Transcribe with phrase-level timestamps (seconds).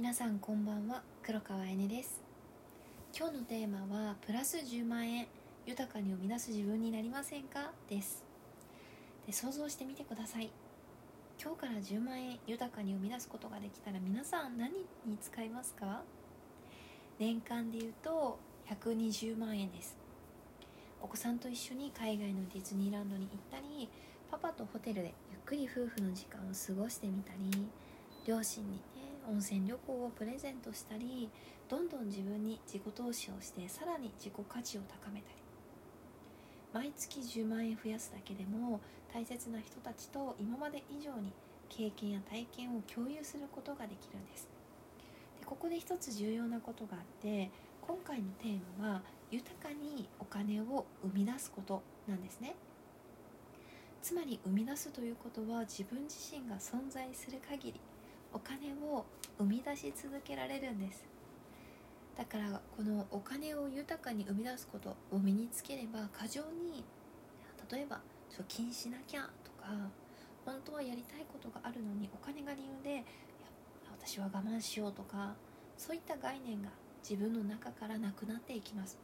[0.00, 1.02] 皆さんこんばんは。
[1.22, 2.22] 黒川えねです。
[3.14, 5.26] 今日のテーマはプラス10万円
[5.66, 7.70] 豊かに生み出す自分になりませんか？
[7.86, 8.24] です。
[9.26, 10.50] で想像してみてください。
[11.38, 14.72] 今日から10万円豊かに生み出すことができたら皆さん何
[15.04, 16.00] に使いますか？
[17.18, 18.38] 年間で言うと
[18.70, 19.98] 120万円です。
[21.02, 23.86] お子さんと一緒に海外のディズニーランドに行ったり
[24.30, 27.68] パパとホテルでゆっくり夫婦の時間を過ごしてみたり
[28.24, 31.30] 両親にね温泉旅行をプレゼントしたり
[31.68, 35.36] どんどん自分に自己投資をしてさらに自己価値を高めたり。
[36.72, 38.80] 毎月10万円増やすだけでも
[39.12, 41.32] 大切な人たちと今まで以上に
[41.68, 44.48] 経験や体験を共有することができるんです。
[45.40, 47.50] でここで一つ重要なことがあって
[47.80, 52.54] 今回のテーマは豊かにお金を生み出すことなんですね。
[54.02, 57.80] つまり生み出すということは自分自身が存在する限り。
[58.32, 59.04] お金を
[59.38, 61.04] 生み出し続けられるんです。
[62.16, 66.84] だからこのお金を豊かに生み出すことを身につければ過剰に
[67.70, 68.00] 例えば
[68.30, 69.68] 貯金しなきゃとか
[70.44, 73.04] 本当はやりたいことがあるのにお金が理由で
[73.90, 75.34] 私は我慢しようとか
[75.76, 76.68] そういった概念が
[77.02, 78.98] 自分の中からなくなっていきます。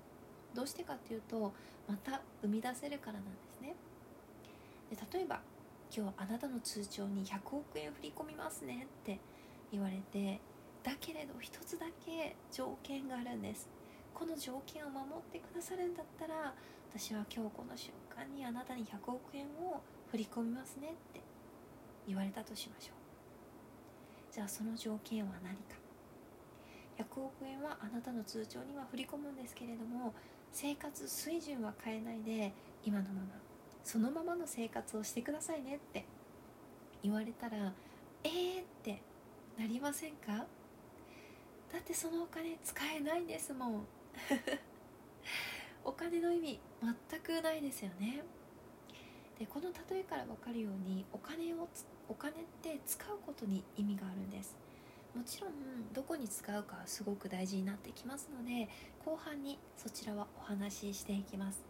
[0.55, 1.53] どうしてかっていうと
[1.89, 3.75] また生み出せるからなんですね。
[4.91, 5.41] で例えば
[5.95, 9.19] 今日あなたの通帳に100億円振り込みますねって
[9.73, 10.41] 言われて
[10.83, 13.69] だけれど一つだけ条件があるんです。
[14.15, 16.55] この条件を守ってくださるんだったら
[16.91, 21.20] 私は今日この瞬間にあなたに100億円を振り込みますねって
[22.06, 24.33] 言われたとしましょう。
[24.33, 25.77] じゃあその条件は何か。
[26.97, 30.15] 100億円はあなたの通帳には振り込むんですけれども
[30.50, 33.46] 生活水準は変えないで今のまま
[33.87, 36.05] そのままの生活をしてくださいねって
[37.05, 37.73] 言われたら
[38.25, 39.01] えーって
[39.56, 40.45] なりませんか？
[41.73, 43.87] だってそのお金使えないんですもん。
[45.84, 48.25] お金の意味全くないですよね。
[49.38, 51.69] でこの例えから分かるようにお金を
[52.09, 54.56] お金って使うことに意味があるんです。
[55.15, 58.69] もちろんどこに使うかはすごく大事になってきますので
[59.05, 61.66] 後半にそちらはお話ししていきます。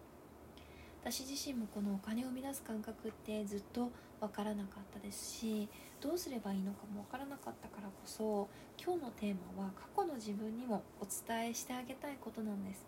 [1.06, 5.68] 私自身もこのお金を生み出す感覚ってずっと分からなかったですし
[6.00, 12.84] どうすればいいのかも分からなかったからこそ今日のテーマは過去の自分にもお伝えしてあげたいことなんです。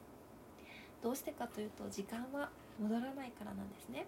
[1.01, 2.51] どうしてかというと時間は
[2.83, 4.07] 戻らないからなんですね。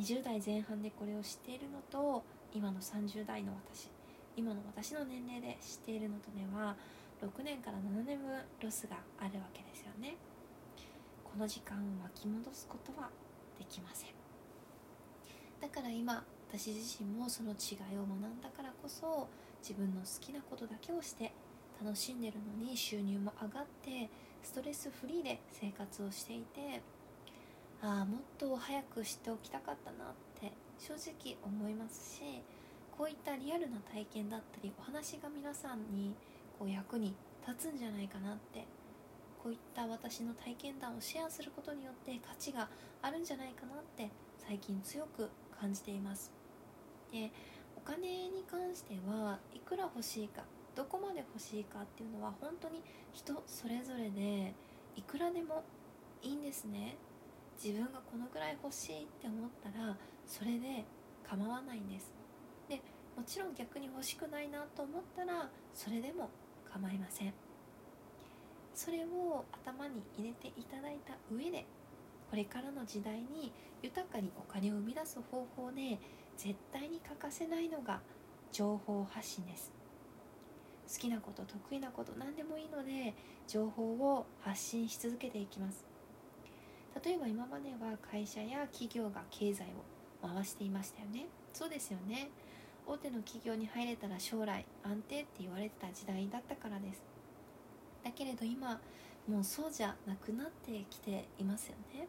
[0.00, 2.24] 20代前半でこれを知っているのと
[2.54, 3.90] 今の30代の私
[4.38, 6.74] 今の私の年齢で知っているのとでは
[7.20, 10.16] 6年から7年分ロスがあるわけですよね。
[11.36, 13.10] この時間を巻き戻すことは
[13.58, 14.08] できません。
[15.60, 19.28] だから今私自身もその違いを学んだからこそ
[19.60, 21.34] 自分の好きなことだけをして
[21.84, 24.08] 楽しんでるのに収入も上がって
[24.42, 26.80] ストレスフリーで生活をしていて
[27.82, 32.22] ああもっと早く知っておきたかったなって正直思いますし
[32.96, 36.14] こういったリアルな体験だったりお話が皆さんに
[36.58, 37.14] こう役に
[37.46, 38.64] 立つんじゃないかなって
[39.46, 42.68] こういった私の体験談をシェアすることによって価値が
[43.00, 45.30] あるんじゃないかなって最近強く
[45.60, 46.32] 感じています。
[47.12, 47.30] で
[47.76, 50.42] お金に関してはいくら欲しいか
[50.74, 54.52] どこまで欲しいかっていうのは本当に人それぞれで
[54.96, 55.62] いくらでも
[56.22, 56.96] いいんですね。
[57.62, 59.96] 自分がこのぐらい欲しいって思ったら
[60.26, 60.84] それで
[61.22, 62.12] 構わないんです。
[62.68, 62.82] で
[63.16, 66.30] もちろん逆に欲しくないなと思ったらそれでも
[66.68, 67.45] 構いません。
[68.76, 71.64] それを頭に入れていただいた上で
[72.30, 73.50] これからの時代に
[73.82, 75.98] 豊かにお金を生み出す方法で
[76.36, 78.00] 絶対に欠かせないのが
[78.52, 79.72] 情報発信です。
[80.92, 83.14] 好きなこと得意なこと何でもいいので
[83.48, 85.84] 情報を発信し続けていきます。
[87.02, 89.64] 例えば今までは会社や企業が経済
[90.22, 91.26] を回していましたよね。
[91.54, 92.28] そうですよね。
[92.86, 97.02] 大手の企業に入れたら将来安定って言われてた時代だったからです。
[98.06, 98.80] だけれど今
[99.28, 102.06] もうそうじゃなくなってきていますよね。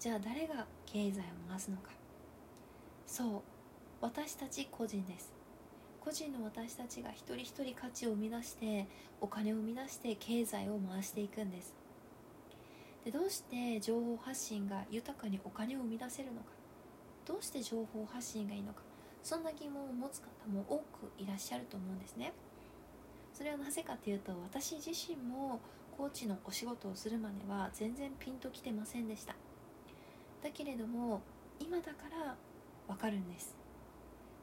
[0.00, 1.90] じゃあ誰が経済を回すのか。
[3.06, 3.42] そう
[4.00, 5.32] 私たち個人です。
[6.00, 8.88] 個人の私たちが一人一人価値を生み出して
[9.20, 11.76] お金を生み出して経済を回していくんです。
[13.04, 16.46] でどうして情報発信が豊かにお金を生み出せるのか。
[17.24, 18.82] どうして情報発信がいいのか。
[19.22, 22.32] そんな疑問を持つ方も多くいらっしゃると思うんですね。
[23.42, 25.58] それはなぜかというと私自身も
[25.98, 29.34] コーチのお仕事をするまでは全然ピンときてませんでした。
[30.44, 31.22] だけれども
[31.58, 32.36] 今だから
[32.86, 33.56] わかるんです。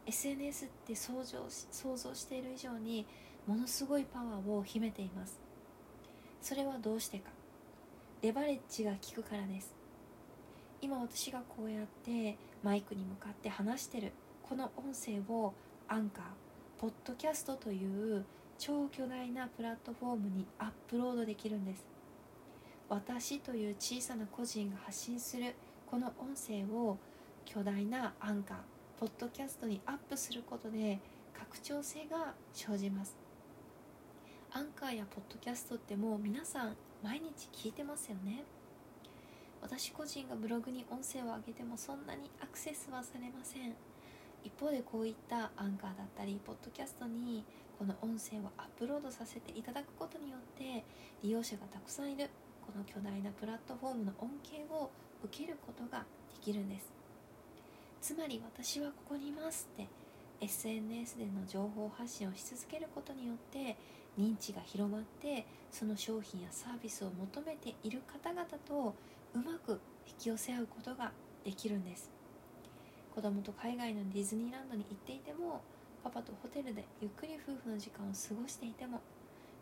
[0.06, 3.06] SNS って想像想像している以上に
[3.48, 5.40] ものすごいパワーを秘めています。
[6.42, 7.30] それはどうしてか。
[8.22, 9.74] レバレッジが効くからです。
[10.82, 14.12] 今私がこうやってマイクに向かって話してる
[14.44, 15.54] この音声を
[15.88, 16.24] アンカー
[16.78, 18.26] ポッドキャストという
[18.60, 21.86] 超巨大なプラットフォームにアップロードできるんです。
[22.90, 25.56] 私という小さな個人が発信する
[25.90, 26.98] この音声を
[27.46, 28.58] 巨大なアンカー
[29.00, 31.00] ポッドキャストにアップすることで
[31.34, 33.18] 拡張性が生じます。
[34.52, 38.44] アンカーやポッドキャストってもう皆さん毎日聞いてますよね。
[39.62, 43.74] 私個人がブログに音声を上げてもそんなにアクセスはされません。
[44.44, 47.46] 一方でこういったアンカーだったりポッドキャストに
[47.80, 50.84] この音声をアップロードさせていただくことによって
[51.24, 52.30] 利用者がたくさんいる
[52.60, 54.92] この巨大なプラットフォームの恩恵を
[55.24, 56.92] 受けることができるんです。
[58.02, 59.88] つまり私はここにいますって
[60.42, 63.78] SNS での情報発信をし続けることによって
[64.20, 68.94] 認知が広まってその商品やサービスを求めている方々と
[69.34, 71.14] うまく引き寄せ合うことが
[71.46, 72.12] できるんです。
[73.16, 75.62] 子供と海外のディズニーランドに行っていても
[76.04, 79.02] パパとホテルでゆっくり夫婦の時間を過ごしていても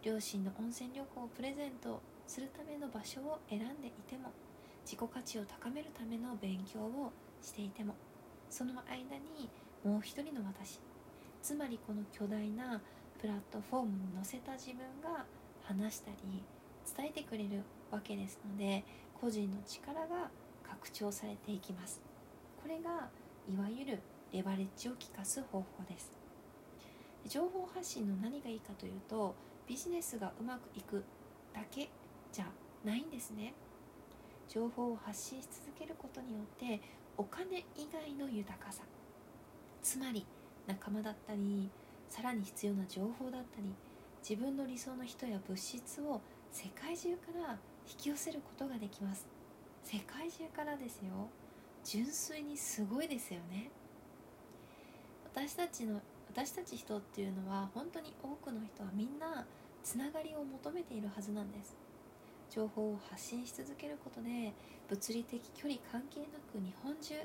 [0.03, 4.31] 両親の温泉旅行をプレゼントするための場所を選んでいても
[4.85, 7.11] 自己価値を高めるための勉強を
[7.41, 7.95] していても
[8.49, 9.49] その間に
[9.83, 10.79] もう一人の私
[11.41, 12.81] つまりこの巨大な
[13.19, 15.25] プラットフォームに載せた自分が
[15.63, 16.43] 話したり
[16.95, 18.83] 伝えてくれるわけですので
[19.19, 20.29] 個人の力が
[20.63, 22.01] 拡張されていきます。
[22.61, 23.09] これが
[23.49, 23.99] いわゆる
[24.31, 26.16] レバレッジを効かす方法です。
[27.27, 29.35] 情報発信の何がいいかというと
[29.67, 31.03] ビジネスがうまくいく
[31.53, 31.89] だけ
[32.31, 32.45] じゃ
[32.85, 33.53] ないんですね。
[34.47, 36.81] 情報を発信し続けることによって
[37.17, 38.83] お金以外の豊かさ
[39.81, 40.25] つまり
[40.67, 41.69] 仲間だったり
[42.09, 43.73] さらに必要な情報だったり
[44.27, 46.21] 自分の理想の人や物質を
[46.51, 47.57] 世界中から
[47.89, 49.27] 引き寄せることができます。
[49.83, 51.29] 世界中からですよ。
[51.83, 53.69] 純粋にすごいですよね。
[55.33, 56.01] 私たちの
[56.37, 59.43] 私たち人っていうのは本当に多くの人はみんな
[59.83, 61.75] つながりを求めているはずなんです。
[62.51, 64.53] 情報を発信し続けることで
[64.87, 67.15] 物理的距離関係なく日本中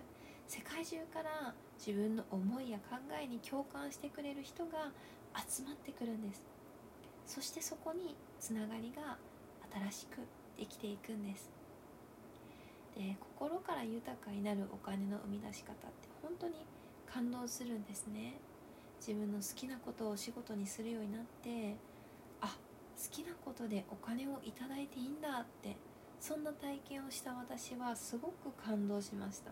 [0.48, 4.88] 世界中から自分の思いや考えに共感してくれる人が
[5.36, 6.40] 集まってくるんです。
[7.26, 9.18] そしてそこにつながりが
[9.90, 10.20] 新しく
[10.58, 11.50] できていくんです。
[12.96, 16.64] で心から豊かになるお金の生み出し方って本当に
[17.04, 18.40] 感動するんですね。
[19.04, 21.74] 自分の好きなことをお仕事にするようになって
[22.40, 25.76] あ好きなことでお金をいただいていいんだって
[26.20, 29.50] そんな体験をした私はすごく感動しました。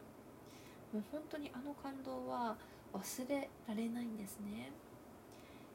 [0.93, 2.57] もう本当にあの感動は
[2.93, 4.71] 忘れられないんですね。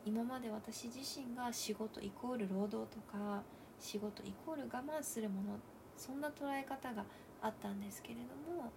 [0.06, 3.44] 今まで私自身が仕事イコール労働とか
[3.78, 5.60] 仕事イコール我慢するもの
[5.98, 7.04] そんな捉え方が
[7.42, 8.72] あったんですけれども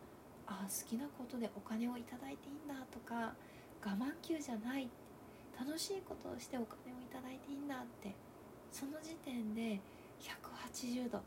[0.47, 3.35] あ好きなことでお金をいただいていいんだとか
[3.85, 4.89] 我慢級じゃない。
[5.59, 8.15] 楽しいことをしてお金をいただいていいんだって。
[8.71, 9.81] その時点で
[10.21, 11.21] 180度。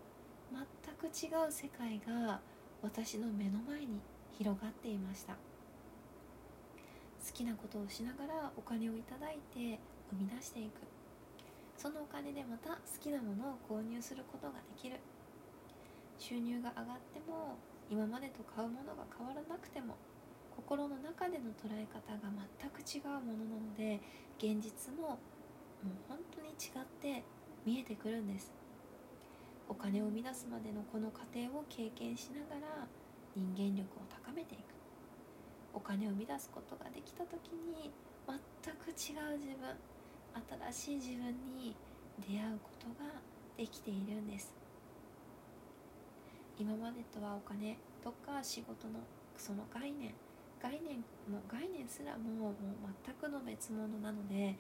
[0.51, 2.42] 全く違う世界が
[2.81, 4.01] 私の目の前に
[4.38, 5.33] 広がっていました。
[5.33, 5.39] 好
[7.33, 10.81] きなことをしながらお金をいただいて生み出していく。
[11.77, 15.00] そのお金でまた好きなものを購入することができる。
[16.20, 17.58] 収入が上がっても
[17.89, 19.96] 今までと買うものが変わらなくても
[20.55, 22.29] 心の中での捉え方が
[22.60, 24.00] 全く違うものなので
[24.38, 25.17] 現実ももう
[26.08, 27.24] 本当に違って
[27.65, 28.51] 見えてくるんです。
[29.67, 32.88] お金を生み出すまでのこの過程を経験しながら
[33.36, 34.62] 人間力を高めていく。
[35.74, 37.91] お金を生み出すことができた時に
[38.27, 39.72] 全く違う自分
[40.72, 41.27] 新しい自分
[41.58, 41.75] に
[42.20, 43.10] 出会うことが
[43.58, 44.53] できているんです。
[46.60, 49.00] 今までとはお金とか仕事の
[49.38, 50.13] その概念
[50.62, 50.98] 概念
[51.32, 52.56] の概念すらももう
[53.06, 54.56] 全くの別物なので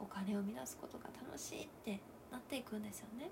[0.00, 2.00] お金を生み出すことが楽しいって
[2.32, 3.30] なっていくんですよね。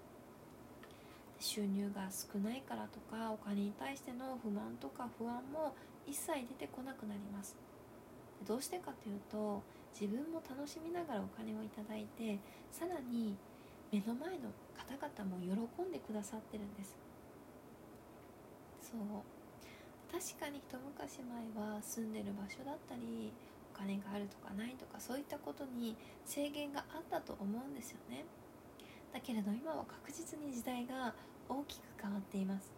[1.40, 5.74] 収入が少ないからとかお金に対しての不満とか不安も
[6.06, 7.56] 一切出てこなくなります。
[8.46, 9.62] どうしてかというと
[9.92, 12.38] 自分も楽しみながらお金をいただいて
[12.70, 13.36] さらに
[13.90, 16.96] 目の前の方々も喜んでくださってるんです。
[18.80, 19.41] そう。
[20.12, 23.32] 確かに一昔前は住んでる場所だったり
[23.74, 28.26] お金があるとかないとかそういったことに制限があったと思うんですよね。
[29.12, 31.14] だけれど今は確実に時代が
[31.48, 32.70] 大きく変わっています。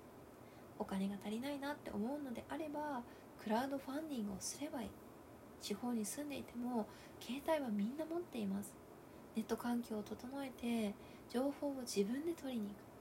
[0.79, 3.03] お金が足りないなって思うのであれば
[3.43, 4.88] クラウドファンディングをすればいい。
[5.61, 6.87] 地方に住んでいても
[7.21, 8.73] 携帯はみんな持っています。
[9.35, 10.95] ネット環境を整えて
[11.29, 12.94] 情報を自分で取りに行く。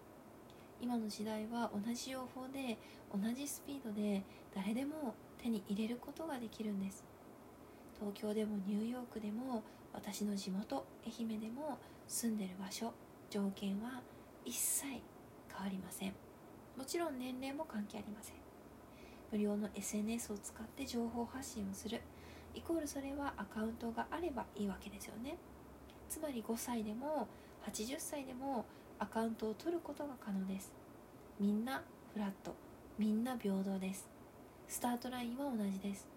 [0.84, 2.78] 今の時代は同じ情報で
[3.10, 4.22] 同じスピードで
[4.54, 7.06] 誰でも手に入れることができるんです。
[7.98, 9.64] 東京でもニューヨークでも
[9.94, 12.92] 私の地元愛媛でも住んでる場所
[13.30, 14.02] 条件は
[14.44, 16.14] 一切変わりません。
[16.78, 18.36] もちろん年齢も関係ありません。
[19.32, 22.02] 無料の SNS を使って情報発信をする。
[22.54, 25.38] イコールそれはアカウントがあればいいわけですよね。
[26.10, 27.30] つまり5歳でも
[27.72, 28.66] 80歳でも
[29.04, 30.72] アカウントを取ることが可能です。
[31.38, 31.84] みんな
[32.14, 32.56] フラット。
[32.98, 34.08] みんな平等です。
[34.70, 36.08] スタートラインは同じです。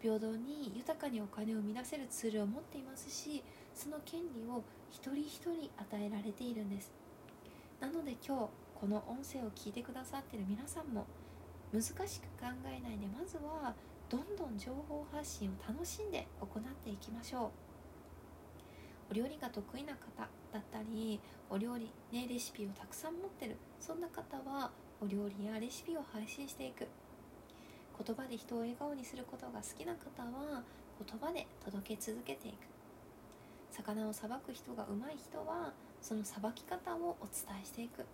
[0.00, 6.90] 平等に豊かにお金を生み出せるツールを持っていますしその権利を一人一人与えられているんです。
[7.80, 8.48] なので今日
[8.80, 11.04] この音声を聞いてくださってる皆さんも
[11.70, 12.08] 難しく考
[12.64, 13.74] えないでまずは
[14.08, 17.69] どんどん情報発信を楽しんで行っていきましょう。
[19.10, 24.70] お料理が得意な方だったりお料理ねレシピをたくさん持ってるそんな方は
[25.02, 26.86] お料理やレシピを配信していく。
[28.06, 30.62] 言葉で人を笑顔にすることが好きな方は
[30.98, 32.54] 言葉で届け続けていく。
[33.70, 38.06] 魚をさばく人が上手い人はそのさばき方をお伝えしていく。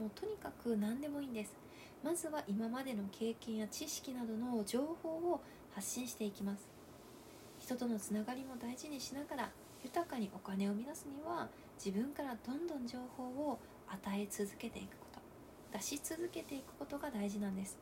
[0.00, 1.54] もうとにかく何でもいいんです。
[2.02, 5.40] まずは今までの経験や知識などの情報を
[5.74, 6.68] 発信していきます。
[7.58, 9.50] 人とのつながりも大事にしながら
[9.86, 15.20] 豊かにお金を生み出すには自分からどんどん情報を与え続けていくこと。
[15.78, 17.78] 出し続けていくことが大事なんです。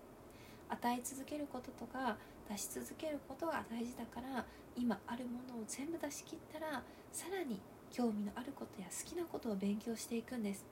[0.68, 2.18] 与え続けることとか
[2.50, 4.44] 出し続けることが大事だから
[4.76, 10.66] 今あるものを全部出し切ったらさらに興味のあることや好きなことを勉強していくんです。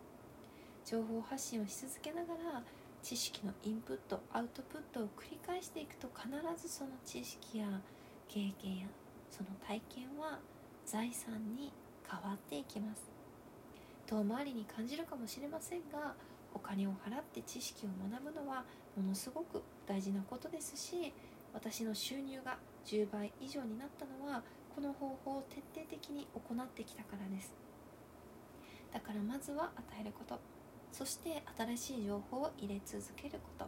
[0.85, 2.62] 情報発信をし続けながら
[3.03, 6.29] 知識のインプットアウトプットを繰り返していくと必
[6.61, 7.81] ずその知識や
[8.29, 8.87] 経験や
[9.31, 10.39] その体験は
[10.87, 11.73] 財産に
[12.09, 13.11] 変わっていきます。
[14.07, 16.15] 遠回りに感じるかもしれませんが
[16.55, 18.65] お金を払って知識を学ぶのは
[18.97, 21.15] ものすごく大事なことですし
[21.55, 24.43] 私の収入が10倍以上になったのは
[24.75, 27.53] この方法を徹底的に行ってきたからです。
[28.93, 30.39] だからまずは与えること。
[30.91, 33.67] そして新しい情報を入れ続けること。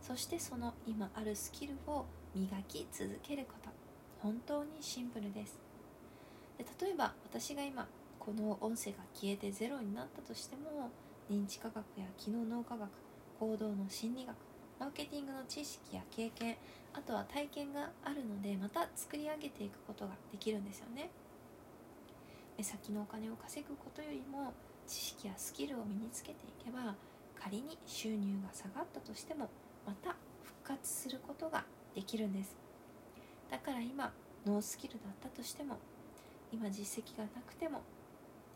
[0.00, 3.70] そしてその今あるスキルを磨き続けること。
[4.20, 5.58] 本当にシンプルです。
[6.58, 7.86] で例えば私が今
[8.18, 10.90] この音声が消えてゼロになったとしても
[11.30, 12.90] 認知科学や機能脳科学
[13.38, 14.36] 行動の心理学
[14.78, 16.56] マーケティングの知識や経験
[16.92, 21.10] あとは体験があるのでまた作り上げていくことができるんですよね。
[22.56, 24.54] 目先のお金を稼ぐことよりも
[24.86, 26.94] 知識やスキルを身につけていけば
[27.38, 29.50] 仮に収入が下がったとしても
[29.86, 32.56] また復活することができるんです。
[33.50, 34.12] だから今
[34.46, 35.76] ノースキルだったとしても
[36.58, 37.82] 今実績がなくても、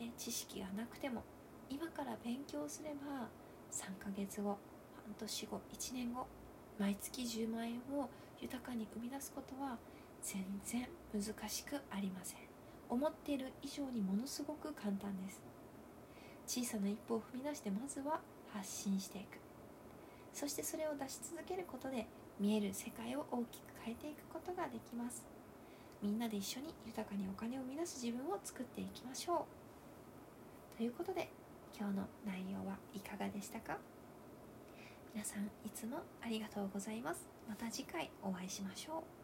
[0.00, 1.22] ね、知識がなくても
[1.68, 3.28] 今から勉強すれば
[3.70, 4.56] 3ヶ月後
[5.04, 6.26] 半年後1年後
[6.78, 8.08] 毎月10万円を
[8.40, 9.76] 豊かに生み出すことは
[10.22, 12.38] 全然難しくありません。
[12.88, 15.42] 思っている以上にものすごく簡単です。
[16.46, 19.38] 小さな一歩を踏み出してまずは発信していく。
[20.32, 22.06] そしてそれを出し続けることで
[22.38, 25.39] 見える世界を大きく変えていくことができます。
[26.02, 29.46] みんなで一緒に豊かにお金を生み出す自分を作っていきましょ
[30.74, 30.76] う。
[30.76, 31.30] ということで
[31.78, 33.76] 今日の内容はいかがでしたか？
[35.12, 37.28] 皆さんいつもありがとうございます。
[37.48, 39.19] また次回お会いしましょう。